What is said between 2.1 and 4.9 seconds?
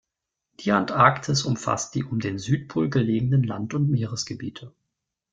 den Südpol gelegenen Land- und Meeresgebiete.